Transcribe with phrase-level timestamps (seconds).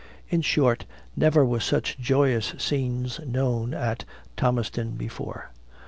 [0.29, 4.03] In short, never were such joyous scenes know at,
[4.35, 5.51] Thomastown before.